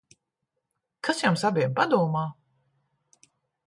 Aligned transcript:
Kas 1.09 1.23
jums 1.25 1.45
abiem 1.51 1.79
padomā? 1.79 2.27